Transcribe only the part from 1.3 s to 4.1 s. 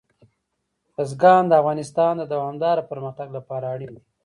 د افغانستان د دوامداره پرمختګ لپاره اړین دي.